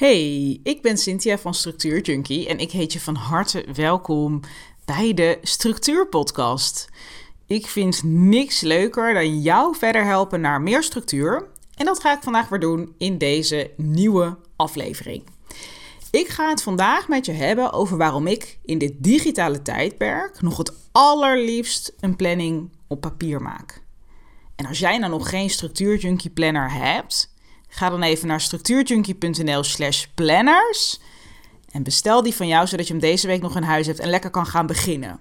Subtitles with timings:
[0.00, 4.40] Hey, ik ben Cynthia van Structuur Junkie en ik heet je van harte welkom
[4.84, 6.88] bij de Structuur Podcast.
[7.46, 11.46] Ik vind niks leuker dan jou verder helpen naar meer structuur.
[11.74, 15.22] En dat ga ik vandaag weer doen in deze nieuwe aflevering.
[16.10, 20.56] Ik ga het vandaag met je hebben over waarom ik in dit digitale tijdperk nog
[20.56, 23.82] het allerliefst een planning op papier maak.
[24.56, 27.30] En als jij nou nog geen Structuur Junkie planner hebt,
[27.70, 31.00] Ga dan even naar structuurjunkie.nl slash planners.
[31.70, 34.10] En bestel die van jou, zodat je hem deze week nog in huis hebt en
[34.10, 35.18] lekker kan gaan beginnen.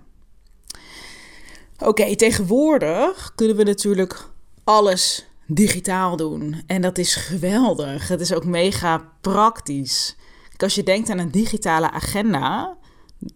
[1.80, 4.28] Oké, tegenwoordig kunnen we natuurlijk
[4.64, 6.64] alles digitaal doen.
[6.68, 8.08] En dat is geweldig.
[8.08, 10.16] Het is ook mega praktisch.
[10.58, 12.78] Als je denkt aan een digitale agenda,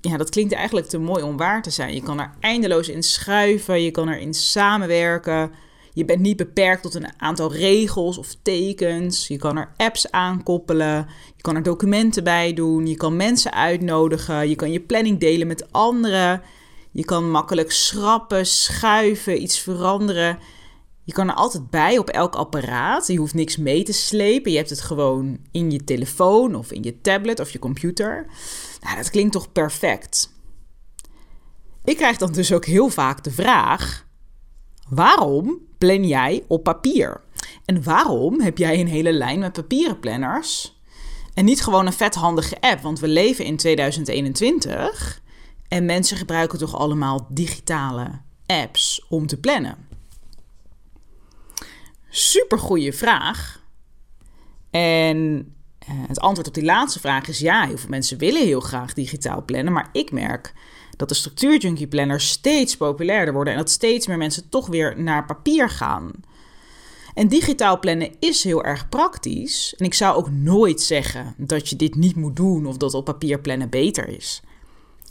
[0.02, 1.94] ja, dat klinkt eigenlijk te mooi om waar te zijn.
[1.94, 5.52] Je kan er eindeloos in schuiven, je kan erin samenwerken.
[5.94, 9.28] Je bent niet beperkt tot een aantal regels of tekens.
[9.28, 11.08] Je kan er apps aankoppelen.
[11.36, 12.88] Je kan er documenten bij doen.
[12.88, 14.50] Je kan mensen uitnodigen.
[14.50, 16.42] Je kan je planning delen met anderen.
[16.92, 20.40] Je kan makkelijk schrappen, schuiven, iets veranderen.
[21.04, 23.08] Je kan er altijd bij op elk apparaat.
[23.08, 24.52] Je hoeft niks mee te slepen.
[24.52, 28.26] Je hebt het gewoon in je telefoon of in je tablet of je computer.
[28.82, 30.32] Nou, dat klinkt toch perfect.
[31.84, 34.08] Ik krijg dan dus ook heel vaak de vraag:
[34.90, 37.22] waarom plan jij op papier?
[37.66, 40.82] En waarom heb jij een hele lijn met papieren planners
[41.34, 42.82] en niet gewoon een vethandige app?
[42.82, 45.22] Want we leven in 2021
[45.68, 49.88] en mensen gebruiken toch allemaal digitale apps om te plannen.
[52.10, 53.62] Super goede vraag.
[54.72, 55.48] En
[55.80, 58.94] eh, het antwoord op die laatste vraag is ja, heel veel mensen willen heel graag
[58.94, 60.54] digitaal plannen, maar ik merk
[60.98, 65.26] dat de structuurjunkie planners steeds populairder worden en dat steeds meer mensen toch weer naar
[65.26, 66.12] papier gaan.
[67.14, 69.74] En digitaal plannen is heel erg praktisch.
[69.78, 73.06] En ik zou ook nooit zeggen dat je dit niet moet doen of dat op
[73.06, 74.42] papier plannen beter is.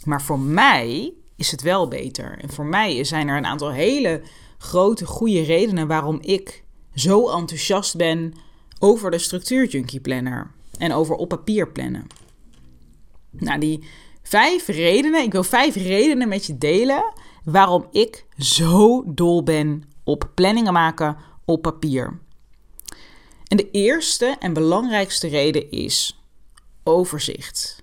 [0.04, 2.38] Maar voor mij is het wel beter.
[2.38, 4.22] En voor mij zijn er een aantal hele
[4.58, 8.34] grote, goede redenen waarom ik zo enthousiast ben
[8.78, 12.06] over de structuurjunkie planner en over op papier plannen.
[13.30, 13.84] Nou, die
[14.32, 17.12] Vijf redenen, ik wil vijf redenen met je delen
[17.44, 22.18] waarom ik zo dol ben op planningen maken op papier.
[23.46, 26.22] En de eerste en belangrijkste reden is
[26.84, 27.82] overzicht.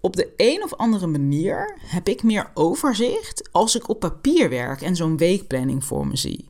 [0.00, 4.82] Op de een of andere manier heb ik meer overzicht als ik op papier werk
[4.82, 6.48] en zo'n weekplanning voor me zie.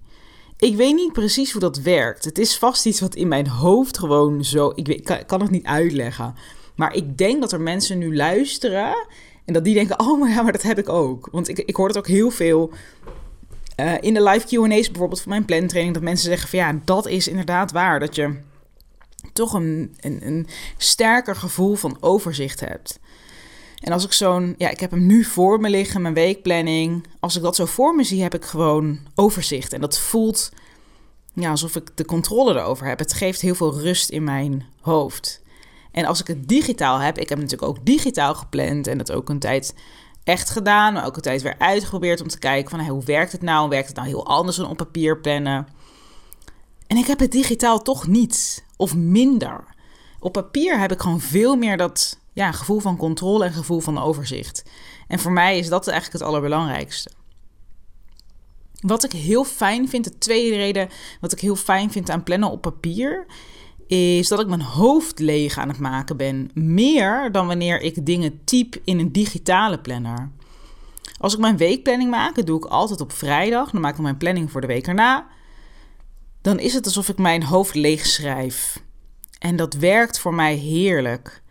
[0.59, 2.25] Ik weet niet precies hoe dat werkt.
[2.25, 4.73] Het is vast iets wat in mijn hoofd gewoon zo.
[4.75, 6.35] Ik, weet, ik kan het niet uitleggen.
[6.75, 9.07] Maar ik denk dat er mensen nu luisteren
[9.45, 11.29] en dat die denken: oh, maar ja, maar dat heb ik ook.
[11.33, 12.71] Want ik, ik hoor het ook heel veel
[13.81, 17.07] uh, in de live QA's, bijvoorbeeld van mijn plantraining, dat mensen zeggen: van ja, dat
[17.07, 18.01] is inderdaad waar.
[18.01, 18.37] Dat je
[19.33, 20.47] toch een, een, een
[20.77, 22.99] sterker gevoel van overzicht hebt.
[23.81, 27.07] En als ik zo'n, ja, ik heb hem nu voor me liggen, mijn weekplanning.
[27.21, 29.73] Als ik dat zo voor me zie, heb ik gewoon overzicht.
[29.73, 30.51] En dat voelt
[31.35, 32.99] ja, alsof ik de controle erover heb.
[32.99, 35.43] Het geeft heel veel rust in mijn hoofd.
[35.95, 39.29] En als ik het digitaal heb, ik heb natuurlijk ook digitaal gepland en dat ook
[39.29, 39.75] een tijd
[40.25, 43.43] echt gedaan, maar ook een tijd weer uitgeprobeerd om te kijken van hoe werkt het
[43.43, 43.69] nou?
[43.69, 45.67] Werkt het nou heel anders dan op papier plannen?
[46.87, 49.65] En ik heb het digitaal toch niet of minder.
[50.21, 53.99] Op papier heb ik gewoon veel meer dat ja, gevoel van controle en gevoel van
[53.99, 54.63] overzicht.
[55.09, 57.11] En voor mij is dat eigenlijk het allerbelangrijkste.
[58.81, 60.89] Wat ik heel fijn vind, de tweede reden
[61.21, 63.27] wat ik heel fijn vind aan plannen op papier,
[63.87, 66.51] is dat ik mijn hoofd leeg aan het maken ben.
[66.55, 70.31] Meer dan wanneer ik dingen typ in een digitale planner.
[71.19, 73.71] Als ik mijn weekplanning maak, dat doe ik altijd op vrijdag.
[73.71, 75.27] Dan maak ik mijn planning voor de week erna.
[76.43, 78.83] Dan is het alsof ik mijn hoofd leeg schrijf.
[79.39, 81.43] En dat werkt voor mij heerlijk.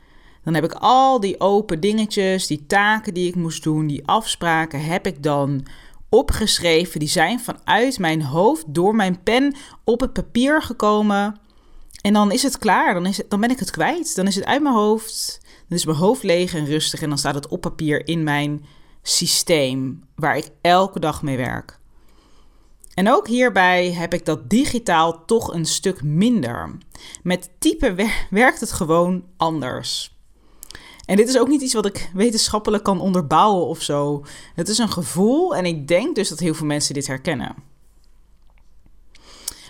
[0.43, 4.83] Dan heb ik al die open dingetjes, die taken die ik moest doen, die afspraken
[4.83, 5.65] heb ik dan
[6.09, 6.99] opgeschreven.
[6.99, 11.39] Die zijn vanuit mijn hoofd door mijn pen op het papier gekomen.
[12.03, 14.15] En dan is het klaar, dan, is dan ben ik het kwijt.
[14.15, 17.17] Dan is het uit mijn hoofd, dan is mijn hoofd leeg en rustig en dan
[17.17, 18.65] staat het op papier in mijn
[19.01, 21.79] systeem waar ik elke dag mee werk.
[22.93, 26.77] En ook hierbij heb ik dat digitaal toch een stuk minder.
[27.21, 27.97] Met typen
[28.29, 30.17] werkt het gewoon anders.
[31.05, 34.25] En dit is ook niet iets wat ik wetenschappelijk kan onderbouwen of zo.
[34.55, 37.55] Het is een gevoel en ik denk dus dat heel veel mensen dit herkennen.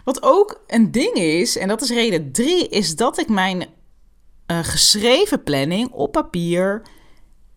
[0.04, 4.60] Wat ook een ding is, en dat is reden drie, is dat ik mijn uh,
[4.62, 6.82] geschreven planning op papier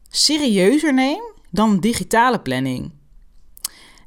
[0.09, 2.93] serieuzer neem dan digitale planning.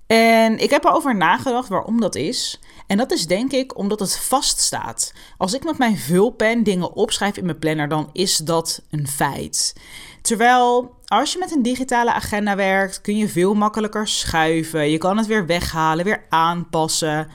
[0.07, 2.59] En ik heb erover nagedacht waarom dat is.
[2.87, 5.13] En dat is denk ik omdat het vaststaat.
[5.37, 9.75] Als ik met mijn vulpen dingen opschrijf in mijn planner, dan is dat een feit.
[10.21, 14.89] Terwijl als je met een digitale agenda werkt, kun je veel makkelijker schuiven.
[14.89, 17.27] Je kan het weer weghalen, weer aanpassen.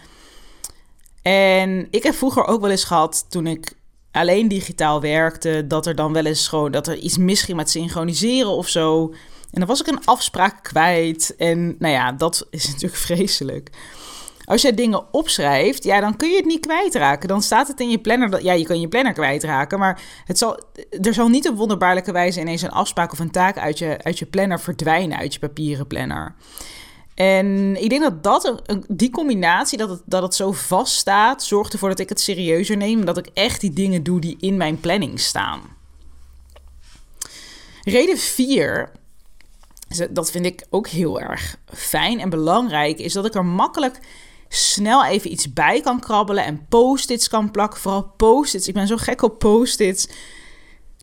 [1.24, 3.72] En ik heb vroeger ook wel eens gehad, toen ik
[4.12, 8.50] alleen digitaal werkte, dat er dan wel eens gewoon dat er iets misging met synchroniseren
[8.50, 9.14] of zo.
[9.50, 11.34] En dan was ik een afspraak kwijt.
[11.36, 13.70] En nou ja, dat is natuurlijk vreselijk.
[14.44, 17.28] Als jij dingen opschrijft, ja, dan kun je het niet kwijtraken.
[17.28, 18.42] Dan staat het in je planner.
[18.42, 19.78] Ja, je kan je planner kwijtraken.
[19.78, 20.60] Maar het zal,
[21.02, 24.18] er zal niet op wonderbaarlijke wijze ineens een afspraak of een taak uit je, uit
[24.18, 26.34] je planner verdwijnen, uit je papieren planner.
[27.14, 31.72] En ik denk dat, dat die combinatie, dat het, dat het zo vast staat, zorgt
[31.72, 33.04] ervoor dat ik het serieuzer neem.
[33.04, 35.60] Dat ik echt die dingen doe die in mijn planning staan.
[37.82, 38.90] Reden 4,
[40.10, 44.00] dat vind ik ook heel erg fijn en belangrijk, is dat ik er makkelijk
[44.48, 47.80] snel even iets bij kan krabbelen en post-its kan plakken.
[47.80, 48.68] Vooral post-its.
[48.68, 50.08] Ik ben zo gek op post-its.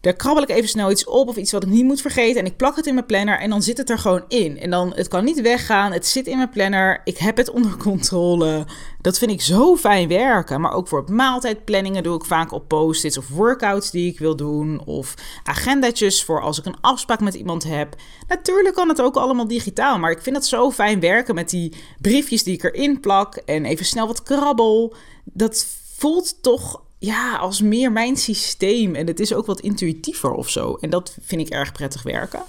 [0.01, 2.39] Daar krabbel ik even snel iets op of iets wat ik niet moet vergeten.
[2.39, 4.59] En ik plak het in mijn planner en dan zit het er gewoon in.
[4.59, 5.92] En dan, het kan niet weggaan.
[5.92, 7.01] Het zit in mijn planner.
[7.03, 8.65] Ik heb het onder controle.
[9.01, 10.62] Dat vind ik zo fijn werken.
[10.62, 14.86] Maar ook voor maaltijdplanningen doe ik vaak op post-its of workouts die ik wil doen.
[14.86, 15.13] Of
[15.44, 17.95] agendatjes voor als ik een afspraak met iemand heb.
[18.27, 20.00] Natuurlijk kan het ook allemaal digitaal.
[20.00, 23.36] Maar ik vind het zo fijn werken met die briefjes die ik erin plak.
[23.36, 24.94] En even snel wat krabbel.
[25.24, 25.65] Dat
[25.97, 28.95] voelt toch ja, als meer mijn systeem.
[28.95, 30.77] En het is ook wat intuïtiever of zo.
[30.80, 32.42] En dat vind ik erg prettig werken.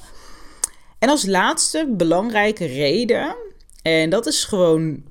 [0.99, 3.37] En als laatste belangrijke reden.
[3.83, 5.03] En dat is gewoon,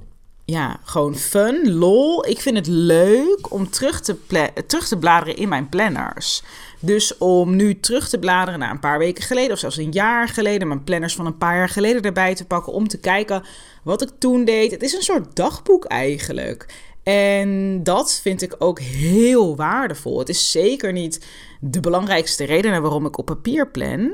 [0.46, 2.28] ja, gewoon fun, lol.
[2.28, 4.16] Ik vind het leuk om terug te,
[4.68, 6.42] terug te bladeren in mijn planners.
[6.80, 10.28] Dus om nu terug te bladeren naar een paar weken geleden of zelfs een jaar
[10.28, 13.44] geleden, mijn planners van een paar jaar geleden erbij te pakken om te kijken
[13.84, 14.72] wat ik toen deed.
[14.72, 16.66] Het is een soort dagboek eigenlijk.
[17.04, 20.20] En dat vind ik ook heel waardevol.
[20.20, 21.26] Het is zeker niet
[21.60, 24.14] de belangrijkste reden waarom ik op papier plan.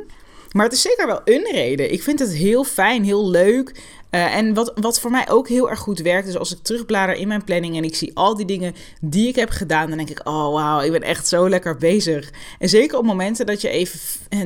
[0.52, 1.92] Maar het is zeker wel een reden.
[1.92, 3.72] Ik vind het heel fijn, heel leuk.
[4.12, 7.16] Uh, en wat, wat voor mij ook heel erg goed werkt, is als ik terugblader
[7.16, 10.10] in mijn planning en ik zie al die dingen die ik heb gedaan, dan denk
[10.10, 12.32] ik, oh wauw, ik ben echt zo lekker bezig.
[12.60, 14.00] En zeker op momenten dat je even,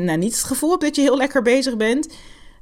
[0.06, 2.08] nou niet het gevoel hebt dat je heel lekker bezig bent,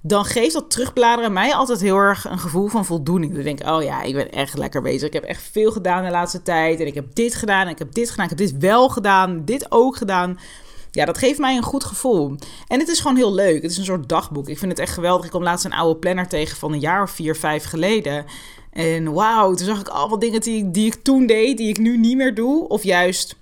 [0.02, 3.34] dan geeft dat terugbladeren mij altijd heel erg een gevoel van voldoening.
[3.34, 5.08] Dan denk ik, oh ja, ik ben echt lekker bezig.
[5.08, 6.80] Ik heb echt veel gedaan de laatste tijd.
[6.80, 9.46] En ik heb dit gedaan, en ik heb dit gedaan, ik heb dit wel gedaan,
[9.46, 10.40] dit ook gedaan.
[10.92, 12.36] Ja, dat geeft mij een goed gevoel.
[12.68, 13.62] En het is gewoon heel leuk.
[13.62, 14.50] Het is een soort dagboek.
[14.50, 15.26] Ik vind het echt geweldig.
[15.26, 18.26] Ik kom laatst een oude planner tegen van een jaar of vier, vijf geleden.
[18.72, 21.98] En wauw, toen zag ik allemaal dingen die, die ik toen deed, die ik nu
[21.98, 22.68] niet meer doe.
[22.68, 23.36] Of juist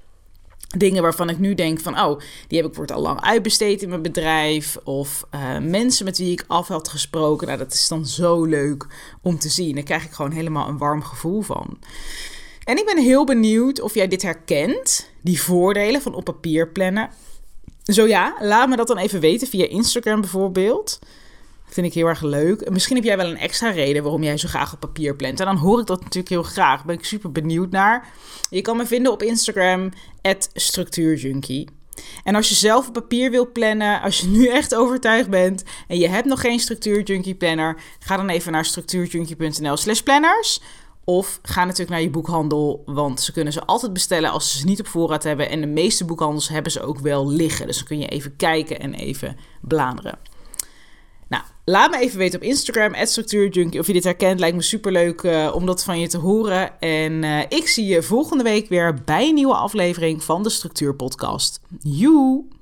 [0.67, 3.89] Dingen waarvan ik nu denk van, oh, die heb ik voor al lang uitbesteed in
[3.89, 4.77] mijn bedrijf.
[4.83, 7.47] Of uh, mensen met wie ik af had gesproken.
[7.47, 8.87] Nou, dat is dan zo leuk
[9.21, 9.75] om te zien.
[9.75, 11.77] Daar krijg ik gewoon helemaal een warm gevoel van.
[12.63, 17.09] En ik ben heel benieuwd of jij dit herkent, die voordelen van op papier plannen.
[17.83, 20.99] Zo ja, laat me dat dan even weten via Instagram bijvoorbeeld.
[21.69, 22.69] Vind ik heel erg leuk.
[22.69, 25.39] Misschien heb jij wel een extra reden waarom jij zo graag op papier plant.
[25.39, 26.85] En dan hoor ik dat natuurlijk heel graag.
[26.85, 28.07] Ben ik super benieuwd naar.
[28.49, 29.91] Je kan me vinden op Instagram,
[30.53, 31.67] structuurjunkie.
[32.23, 35.97] En als je zelf op papier wilt plannen, als je nu echt overtuigd bent en
[35.97, 40.61] je hebt nog geen structuurjunkie planner, ga dan even naar structuurjunkie.nl slash planners.
[41.03, 44.65] Of ga natuurlijk naar je boekhandel, want ze kunnen ze altijd bestellen als ze ze
[44.65, 45.49] niet op voorraad hebben.
[45.49, 47.67] En de meeste boekhandels hebben ze ook wel liggen.
[47.67, 50.19] Dus dan kun je even kijken en even bladeren.
[51.29, 54.39] Nou, laat me even weten op Instagram, structuurjunkie, of je dit herkent.
[54.39, 56.79] Lijkt me superleuk uh, om dat van je te horen.
[56.79, 60.95] En uh, ik zie je volgende week weer bij een nieuwe aflevering van de Structuur
[60.95, 61.59] Podcast.
[61.81, 62.56] Joe!